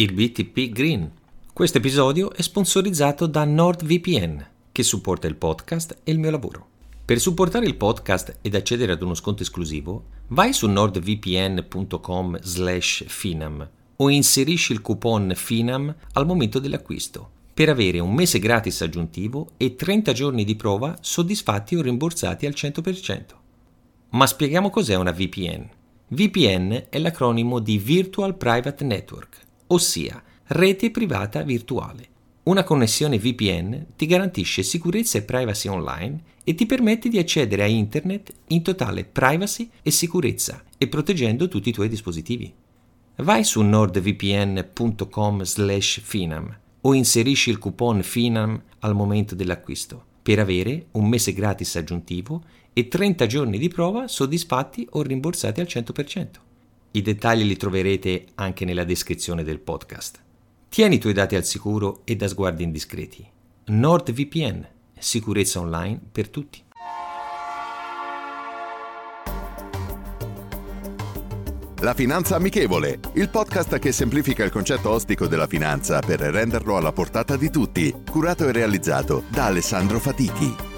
il 0.00 0.14
BTP 0.14 0.72
Green. 0.72 1.12
Questo 1.52 1.76
episodio 1.76 2.32
è 2.32 2.40
sponsorizzato 2.40 3.26
da 3.26 3.44
NordVPN, 3.44 4.46
che 4.72 4.82
supporta 4.82 5.26
il 5.26 5.36
podcast 5.36 5.98
e 6.02 6.10
il 6.10 6.18
mio 6.18 6.30
lavoro. 6.30 6.68
Per 7.04 7.20
supportare 7.20 7.66
il 7.66 7.76
podcast 7.76 8.38
ed 8.40 8.54
accedere 8.54 8.92
ad 8.92 9.02
uno 9.02 9.12
sconto 9.12 9.42
esclusivo, 9.42 10.04
vai 10.28 10.54
su 10.54 10.70
nordvpn.com 10.70 12.38
slash 12.40 13.04
finam 13.08 13.68
o 13.96 14.08
inserisci 14.08 14.72
il 14.72 14.80
coupon 14.80 15.34
FINAM 15.34 15.94
al 16.12 16.24
momento 16.24 16.60
dell'acquisto 16.60 17.32
per 17.52 17.68
avere 17.68 17.98
un 17.98 18.14
mese 18.14 18.38
gratis 18.38 18.80
aggiuntivo 18.80 19.50
e 19.58 19.76
30 19.76 20.14
giorni 20.14 20.44
di 20.44 20.56
prova 20.56 20.96
soddisfatti 21.02 21.76
o 21.76 21.82
rimborsati 21.82 22.46
al 22.46 22.54
100%. 22.56 23.22
Ma 24.12 24.26
spieghiamo 24.26 24.70
cos'è 24.70 24.94
una 24.94 25.12
VPN. 25.12 25.68
VPN 26.08 26.86
è 26.88 26.98
l'acronimo 26.98 27.58
di 27.58 27.76
Virtual 27.76 28.34
Private 28.34 28.82
Network, 28.82 29.48
ossia 29.72 30.22
rete 30.46 30.90
privata 30.90 31.42
virtuale. 31.42 32.08
Una 32.44 32.64
connessione 32.64 33.18
VPN 33.18 33.88
ti 33.96 34.06
garantisce 34.06 34.62
sicurezza 34.62 35.18
e 35.18 35.22
privacy 35.22 35.68
online 35.68 36.22
e 36.42 36.54
ti 36.54 36.64
permette 36.66 37.08
di 37.08 37.18
accedere 37.18 37.62
a 37.62 37.66
Internet 37.66 38.32
in 38.48 38.62
totale 38.62 39.04
privacy 39.04 39.70
e 39.82 39.90
sicurezza 39.90 40.64
e 40.76 40.88
proteggendo 40.88 41.48
tutti 41.48 41.68
i 41.68 41.72
tuoi 41.72 41.88
dispositivi. 41.88 42.52
Vai 43.16 43.44
su 43.44 43.62
nordvpn.com/finam 43.62 46.58
o 46.80 46.94
inserisci 46.94 47.50
il 47.50 47.58
coupon 47.58 48.02
FINAM 48.02 48.62
al 48.80 48.94
momento 48.94 49.34
dell'acquisto 49.34 50.04
per 50.22 50.38
avere 50.38 50.86
un 50.92 51.06
mese 51.06 51.32
gratis 51.32 51.76
aggiuntivo 51.76 52.42
e 52.72 52.88
30 52.88 53.26
giorni 53.26 53.58
di 53.58 53.68
prova 53.68 54.08
soddisfatti 54.08 54.86
o 54.92 55.02
rimborsati 55.02 55.60
al 55.60 55.66
100%. 55.66 56.48
I 56.92 57.02
dettagli 57.02 57.44
li 57.44 57.56
troverete 57.56 58.26
anche 58.34 58.64
nella 58.64 58.82
descrizione 58.82 59.44
del 59.44 59.60
podcast. 59.60 60.18
Tieni 60.68 60.96
i 60.96 60.98
tuoi 60.98 61.12
dati 61.12 61.36
al 61.36 61.44
sicuro 61.44 62.00
e 62.04 62.16
da 62.16 62.26
sguardi 62.26 62.64
indiscreti. 62.64 63.24
NordVPN, 63.66 64.66
sicurezza 64.98 65.60
online 65.60 66.00
per 66.10 66.28
tutti. 66.28 66.64
La 71.82 71.94
Finanza 71.94 72.34
Amichevole, 72.34 72.98
il 73.14 73.30
podcast 73.30 73.78
che 73.78 73.92
semplifica 73.92 74.42
il 74.42 74.50
concetto 74.50 74.90
ostico 74.90 75.28
della 75.28 75.46
finanza 75.46 76.00
per 76.00 76.18
renderlo 76.18 76.76
alla 76.76 76.92
portata 76.92 77.36
di 77.36 77.50
tutti, 77.50 77.94
curato 78.10 78.48
e 78.48 78.52
realizzato 78.52 79.22
da 79.30 79.46
Alessandro 79.46 80.00
Fatichi. 80.00 80.69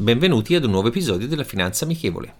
Benvenuti 0.00 0.54
ad 0.54 0.62
un 0.62 0.70
nuovo 0.70 0.86
episodio 0.86 1.26
della 1.26 1.42
Finanza 1.42 1.84
Amichevole. 1.84 2.32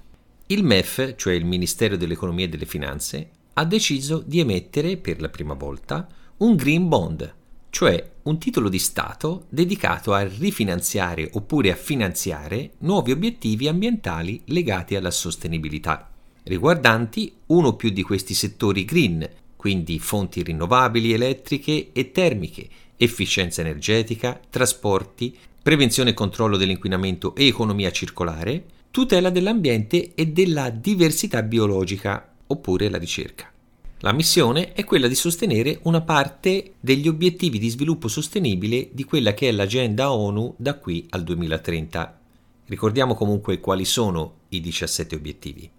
Il 0.47 0.63
MEF, 0.63 1.17
cioè 1.17 1.35
il 1.35 1.45
Ministero 1.45 1.97
dell'Economia 1.97 2.45
e 2.45 2.49
delle 2.49 2.67
Finanze, 2.67 3.31
ha 3.55 3.65
deciso 3.65 4.23
di 4.25 4.39
emettere 4.39 4.97
per 4.97 5.21
la 5.21 5.29
prima 5.29 5.55
volta 5.55 6.07
un 6.37 6.55
Green 6.55 6.87
Bond, 6.87 7.35
cioè 7.71 8.11
un 8.23 8.39
titolo 8.39 8.69
di 8.69 8.79
Stato 8.79 9.47
dedicato 9.49 10.13
a 10.13 10.23
rifinanziare 10.23 11.29
oppure 11.33 11.73
a 11.73 11.75
finanziare 11.75 12.75
nuovi 12.79 13.11
obiettivi 13.11 13.67
ambientali 13.67 14.41
legati 14.45 14.95
alla 14.95 15.11
sostenibilità, 15.11 16.13
riguardanti 16.45 17.33
uno 17.47 17.69
o 17.69 17.75
più 17.75 17.91
di 17.91 18.03
questi 18.03 18.35
settori 18.35 18.85
green, 18.85 19.29
quindi 19.57 19.99
fonti 19.99 20.45
rinnovabili 20.45 21.13
elettriche 21.13 21.89
e 21.93 22.13
termiche, 22.13 22.69
efficienza 22.97 23.63
energetica, 23.63 24.41
trasporti, 24.49 25.37
prevenzione 25.69 26.11
e 26.11 26.15
controllo 26.15 26.57
dell'inquinamento 26.57 27.35
e 27.35 27.47
economia 27.47 27.91
circolare, 27.91 28.65
tutela 28.91 29.29
dell'ambiente 29.29 30.15
e 30.15 30.29
della 30.29 30.71
diversità 30.71 31.43
biologica 31.43 32.33
oppure 32.47 32.89
la 32.89 32.97
ricerca. 32.97 33.53
La 33.99 34.15
missione 34.15 34.73
è 34.73 34.85
quella 34.85 35.09
di 35.09 35.15
sostenere 35.15 35.79
una 35.83 36.01
parte 36.01 36.77
degli 36.81 37.07
obiettivi 37.07 37.59
di 37.59 37.69
sviluppo 37.69 38.09
sostenibile 38.09 38.89
di 38.93 39.05
quella 39.05 39.35
che 39.35 39.51
è 39.51 39.53
l'agenda 39.53 40.11
ONU 40.11 40.55
da 40.57 40.73
qui 40.79 41.05
al 41.11 41.23
2030. 41.23 42.19
Ricordiamo 42.65 43.15
comunque 43.15 43.61
quali 43.61 43.85
sono 43.85 44.37
i 44.49 44.63
17 44.63 45.15
obiettivi. 45.17 45.71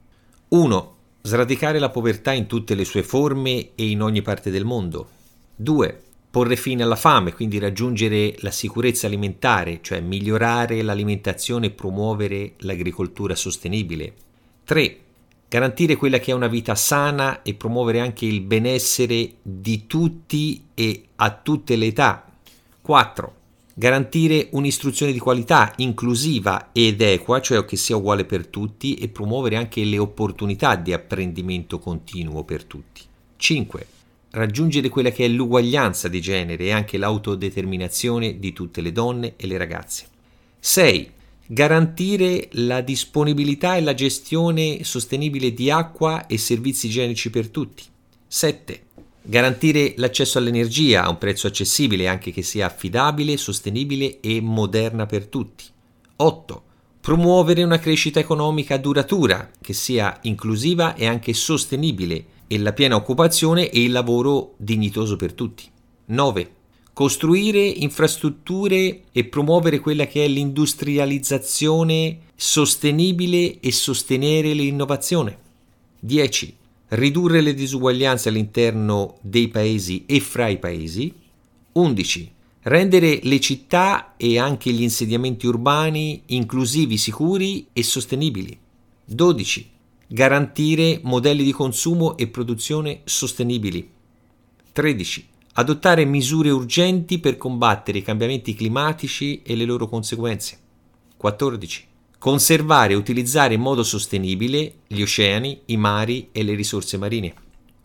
1. 0.49 0.95
Sradicare 1.23 1.79
la 1.79 1.89
povertà 1.89 2.31
in 2.31 2.45
tutte 2.45 2.75
le 2.75 2.85
sue 2.85 3.01
forme 3.01 3.71
e 3.73 3.89
in 3.89 4.03
ogni 4.03 4.21
parte 4.21 4.51
del 4.51 4.65
mondo. 4.65 5.09
2. 5.55 6.03
Porre 6.31 6.55
fine 6.55 6.83
alla 6.83 6.95
fame, 6.95 7.33
quindi 7.33 7.57
raggiungere 7.57 8.35
la 8.39 8.51
sicurezza 8.51 9.07
alimentare, 9.07 9.79
cioè 9.81 9.99
migliorare 9.99 10.81
l'alimentazione 10.81 11.67
e 11.67 11.71
promuovere 11.71 12.53
l'agricoltura 12.57 13.35
sostenibile. 13.35 14.13
3 14.63 14.97
garantire 15.49 15.95
quella 15.95 16.19
che 16.19 16.29
è 16.29 16.35
una 16.35 16.47
vita 16.47 16.75
sana 16.75 17.41
e 17.41 17.55
promuovere 17.55 17.99
anche 17.99 18.25
il 18.25 18.41
benessere 18.41 19.37
di 19.41 19.87
tutti 19.87 20.65
e 20.75 21.05
a 21.15 21.31
tutte 21.31 21.75
le 21.75 21.87
età. 21.87 22.31
4. 22.79 23.35
Garantire 23.73 24.49
un'istruzione 24.51 25.11
di 25.11 25.17
qualità 25.17 25.73
inclusiva 25.77 26.69
ed 26.71 27.01
equa, 27.01 27.41
cioè 27.41 27.65
che 27.65 27.77
sia 27.77 27.95
uguale 27.95 28.25
per 28.25 28.45
tutti, 28.45 28.95
e 28.95 29.07
promuovere 29.07 29.55
anche 29.55 29.83
le 29.83 29.97
opportunità 29.97 30.75
di 30.75 30.93
apprendimento 30.93 31.79
continuo 31.79 32.43
per 32.43 32.65
tutti. 32.65 33.01
5. 33.37 33.87
Raggiungere 34.31 34.89
quella 34.89 35.11
che 35.11 35.25
è 35.25 35.27
l'uguaglianza 35.27 36.07
di 36.07 36.21
genere 36.21 36.65
e 36.65 36.71
anche 36.71 36.97
l'autodeterminazione 36.97 38.39
di 38.39 38.53
tutte 38.53 38.81
le 38.81 38.91
donne 38.91 39.33
e 39.35 39.47
le 39.47 39.57
ragazze. 39.57 40.05
6 40.59 41.11
garantire 41.51 42.47
la 42.51 42.81
disponibilità 42.81 43.75
e 43.75 43.81
la 43.81 43.95
gestione 43.95 44.83
sostenibile 44.83 45.51
di 45.51 45.71
acqua 45.71 46.27
e 46.27 46.37
servizi 46.37 46.85
igienici 46.85 47.31
per 47.31 47.49
tutti. 47.49 47.81
7. 48.27 48.83
Garantire 49.23 49.95
l'accesso 49.97 50.37
all'energia 50.37 51.03
a 51.03 51.09
un 51.09 51.17
prezzo 51.17 51.47
accessibile 51.47 52.07
anche 52.07 52.31
che 52.31 52.43
sia 52.43 52.67
affidabile, 52.67 53.35
sostenibile 53.35 54.19
e 54.19 54.39
moderna 54.41 55.07
per 55.07 55.25
tutti. 55.25 55.63
8. 56.17 56.63
Promuovere 57.01 57.63
una 57.63 57.79
crescita 57.79 58.19
economica 58.19 58.77
duratura 58.77 59.49
che 59.59 59.73
sia 59.73 60.19
inclusiva 60.23 60.93
e 60.93 61.07
anche 61.07 61.33
sostenibile 61.33 62.25
e 62.51 62.57
la 62.57 62.73
piena 62.73 62.95
occupazione 62.95 63.69
e 63.69 63.83
il 63.83 63.91
lavoro 63.91 64.55
dignitoso 64.57 65.15
per 65.15 65.33
tutti. 65.33 65.63
9 66.05 66.57
costruire 66.99 67.65
infrastrutture 67.65 69.03
e 69.13 69.23
promuovere 69.23 69.79
quella 69.79 70.05
che 70.05 70.25
è 70.25 70.27
l'industrializzazione 70.27 72.17
sostenibile 72.35 73.61
e 73.61 73.71
sostenere 73.71 74.51
l'innovazione. 74.51 75.37
10. 76.01 76.55
Ridurre 76.89 77.39
le 77.39 77.53
disuguaglianze 77.53 78.27
all'interno 78.27 79.15
dei 79.21 79.47
paesi 79.47 80.03
e 80.05 80.19
fra 80.19 80.49
i 80.49 80.57
paesi. 80.57 81.13
11. 81.71 82.31
Rendere 82.63 83.21
le 83.23 83.39
città 83.39 84.15
e 84.17 84.37
anche 84.37 84.69
gli 84.73 84.81
insediamenti 84.81 85.47
urbani 85.47 86.23
inclusivi, 86.25 86.97
sicuri 86.97 87.67
e 87.71 87.81
sostenibili. 87.81 88.59
12. 89.05 89.69
Garantire 90.11 91.01
modelli 91.03 91.43
di 91.43 91.51
consumo 91.51 92.17
e 92.17 92.27
produzione 92.27 93.01
sostenibili. 93.03 93.87
13 94.71 95.27
adottare 95.53 96.05
misure 96.05 96.49
urgenti 96.49 97.19
per 97.19 97.37
combattere 97.37 97.99
i 97.99 98.01
cambiamenti 98.01 98.55
climatici 98.55 99.41
e 99.43 99.55
le 99.55 99.65
loro 99.65 99.87
conseguenze. 99.87 100.57
14. 101.15 101.85
Conservare 102.17 102.93
e 102.93 102.95
utilizzare 102.95 103.53
in 103.53 103.61
modo 103.61 103.83
sostenibile 103.83 104.77
gli 104.87 105.01
oceani, 105.01 105.61
i 105.65 105.77
mari 105.77 106.29
e 106.31 106.41
le 106.43 106.55
risorse 106.55 106.97
marine. 106.97 107.33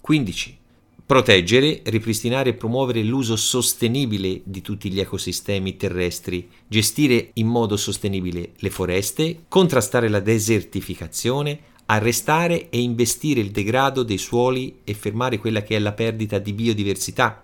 15. 0.01 0.59
Proteggere, 1.05 1.83
ripristinare 1.85 2.51
e 2.51 2.55
promuovere 2.55 3.03
l'uso 3.03 3.37
sostenibile 3.37 4.41
di 4.45 4.63
tutti 4.63 4.91
gli 4.91 5.01
ecosistemi 5.01 5.77
terrestri, 5.77 6.49
gestire 6.67 7.33
in 7.35 7.49
modo 7.49 7.77
sostenibile 7.77 8.53
le 8.57 8.71
foreste, 8.71 9.45
contrastare 9.49 10.09
la 10.09 10.21
desertificazione, 10.21 11.61
arrestare 11.87 12.71
e 12.71 12.81
investire 12.81 13.41
il 13.41 13.51
degrado 13.51 14.03
dei 14.03 14.19
suoli 14.19 14.81
e 14.85 14.95
fermare 14.95 15.39
quella 15.39 15.63
che 15.63 15.77
è 15.77 15.79
la 15.79 15.93
perdita 15.93 16.39
di 16.39 16.53
biodiversità, 16.53 17.43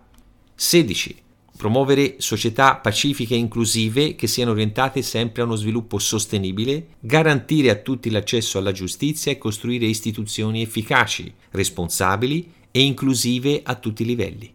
16. 0.54 1.16
Promuovere 1.56 2.14
società 2.18 2.76
pacifiche 2.76 3.34
e 3.34 3.38
inclusive 3.38 4.14
che 4.14 4.26
siano 4.26 4.52
orientate 4.52 5.02
sempre 5.02 5.42
a 5.42 5.44
uno 5.44 5.56
sviluppo 5.56 5.98
sostenibile, 5.98 6.94
garantire 7.00 7.68
a 7.68 7.76
tutti 7.76 8.08
l'accesso 8.08 8.56
alla 8.56 8.72
giustizia 8.72 9.30
e 9.30 9.36
costruire 9.36 9.84
istituzioni 9.84 10.62
efficaci, 10.62 11.30
responsabili 11.50 12.50
e 12.70 12.82
inclusive 12.82 13.60
a 13.62 13.74
tutti 13.74 14.02
i 14.02 14.06
livelli. 14.06 14.50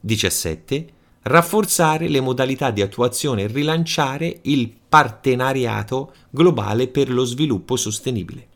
17. 0.00 0.86
Rafforzare 1.22 2.08
le 2.08 2.20
modalità 2.20 2.70
di 2.70 2.80
attuazione 2.80 3.42
e 3.42 3.46
rilanciare 3.48 4.38
il 4.42 4.72
partenariato 4.88 6.14
globale 6.30 6.88
per 6.88 7.10
lo 7.10 7.24
sviluppo 7.24 7.76
sostenibile 7.76 8.54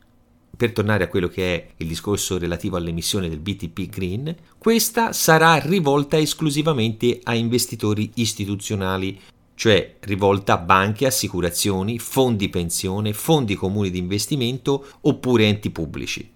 per 0.60 0.72
tornare 0.72 1.04
a 1.04 1.08
quello 1.08 1.28
che 1.28 1.54
è 1.54 1.66
il 1.78 1.86
discorso 1.86 2.36
relativo 2.36 2.76
all'emissione 2.76 3.30
del 3.30 3.38
BTP 3.38 3.88
Green, 3.88 4.36
questa 4.58 5.14
sarà 5.14 5.54
rivolta 5.54 6.18
esclusivamente 6.18 7.18
a 7.22 7.34
investitori 7.34 8.10
istituzionali, 8.16 9.18
cioè 9.54 9.96
rivolta 10.00 10.52
a 10.52 10.58
banche, 10.58 11.06
assicurazioni, 11.06 11.98
fondi 11.98 12.50
pensione, 12.50 13.14
fondi 13.14 13.54
comuni 13.54 13.88
di 13.88 13.96
investimento 13.96 14.86
oppure 15.00 15.46
enti 15.46 15.70
pubblici. 15.70 16.30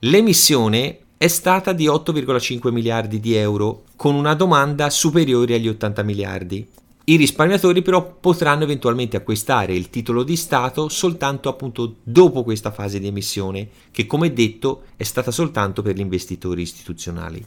L'emissione 0.00 0.98
è 1.16 1.28
stata 1.28 1.72
di 1.72 1.86
8,5 1.86 2.72
miliardi 2.72 3.20
di 3.20 3.34
euro, 3.36 3.84
con 3.94 4.16
una 4.16 4.34
domanda 4.34 4.90
superiore 4.90 5.54
agli 5.54 5.68
80 5.68 6.02
miliardi. 6.02 6.66
I 7.10 7.16
risparmiatori 7.16 7.82
però 7.82 8.18
potranno 8.20 8.62
eventualmente 8.62 9.16
acquistare 9.16 9.74
il 9.74 9.90
titolo 9.90 10.22
di 10.22 10.36
Stato 10.36 10.88
soltanto 10.88 11.48
appunto 11.48 11.96
dopo 12.04 12.44
questa 12.44 12.70
fase 12.70 13.00
di 13.00 13.08
emissione, 13.08 13.68
che 13.90 14.06
come 14.06 14.32
detto 14.32 14.84
è 14.94 15.02
stata 15.02 15.32
soltanto 15.32 15.82
per 15.82 15.96
gli 15.96 16.00
investitori 16.00 16.62
istituzionali. 16.62 17.44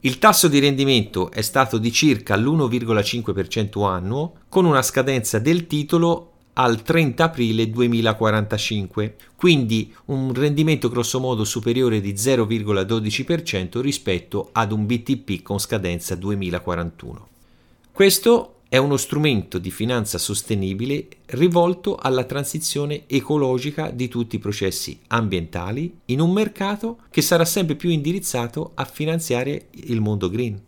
Il 0.00 0.20
tasso 0.20 0.46
di 0.46 0.60
rendimento 0.60 1.32
è 1.32 1.42
stato 1.42 1.78
di 1.78 1.90
circa 1.90 2.36
l'1,5% 2.36 3.84
annuo, 3.84 4.34
con 4.48 4.64
una 4.64 4.82
scadenza 4.82 5.40
del 5.40 5.66
titolo 5.66 6.30
al 6.52 6.82
30 6.82 7.24
aprile 7.24 7.68
2045, 7.68 9.16
quindi 9.34 9.92
un 10.04 10.32
rendimento 10.32 10.88
grossomodo 10.88 11.42
superiore 11.42 12.00
di 12.00 12.12
0,12% 12.12 13.80
rispetto 13.80 14.50
ad 14.52 14.70
un 14.70 14.86
BTP 14.86 15.42
con 15.42 15.58
scadenza 15.58 16.14
2041. 16.14 17.28
Questo 17.90 18.55
è 18.68 18.78
uno 18.78 18.96
strumento 18.96 19.58
di 19.58 19.70
finanza 19.70 20.18
sostenibile 20.18 21.08
rivolto 21.26 21.96
alla 21.96 22.24
transizione 22.24 23.04
ecologica 23.06 23.90
di 23.90 24.08
tutti 24.08 24.36
i 24.36 24.40
processi 24.40 24.98
ambientali 25.08 26.00
in 26.06 26.20
un 26.20 26.32
mercato 26.32 26.98
che 27.10 27.22
sarà 27.22 27.44
sempre 27.44 27.76
più 27.76 27.90
indirizzato 27.90 28.72
a 28.74 28.84
finanziare 28.84 29.68
il 29.70 30.00
mondo 30.00 30.28
green. 30.28 30.60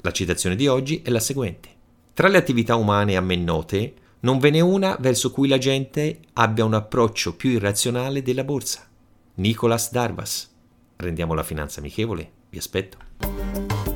La 0.00 0.12
citazione 0.12 0.56
di 0.56 0.66
oggi 0.66 1.02
è 1.02 1.10
la 1.10 1.20
seguente. 1.20 1.68
Tra 2.14 2.28
le 2.28 2.38
attività 2.38 2.76
umane 2.76 3.16
a 3.16 3.20
me 3.20 3.36
note, 3.36 3.94
non 4.20 4.38
ve 4.38 4.50
n'è 4.50 4.60
una 4.60 4.96
verso 4.98 5.30
cui 5.30 5.48
la 5.48 5.58
gente 5.58 6.20
abbia 6.34 6.64
un 6.64 6.74
approccio 6.74 7.36
più 7.36 7.50
irrazionale 7.50 8.22
della 8.22 8.44
borsa. 8.44 8.88
Nicolas 9.34 9.92
Darvas. 9.92 10.50
Rendiamo 10.96 11.34
la 11.34 11.42
finanza 11.42 11.80
amichevole. 11.80 12.30
Vi 12.48 12.56
aspetto. 12.56 13.95